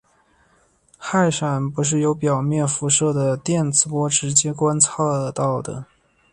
[0.97, 5.85] 氦闪不是由表面辐射的电磁波直接观测到的。